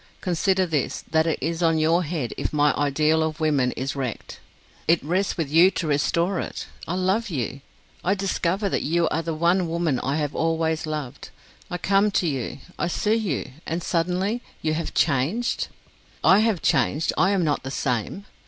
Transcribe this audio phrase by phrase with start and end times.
[0.19, 4.39] Consider this, that it is on your head if my ideal of women is wrecked.
[4.87, 6.65] It rests with you to restore it.
[6.87, 7.61] I love you.
[8.03, 11.29] I discover that you are the one woman I have always loved.
[11.69, 15.67] I come to you, I sue you, and suddenly you have changed!
[16.23, 18.25] 'I have changed: I am not the same.'